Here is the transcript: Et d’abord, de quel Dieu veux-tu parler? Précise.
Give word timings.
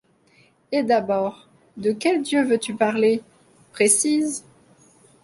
Et 0.71 0.81
d’abord, 0.81 1.47
de 1.77 1.91
quel 1.91 2.23
Dieu 2.23 2.43
veux-tu 2.43 2.73
parler? 2.73 3.21
Précise. 3.71 4.43